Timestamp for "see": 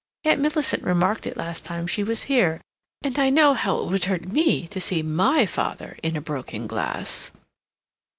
4.81-5.03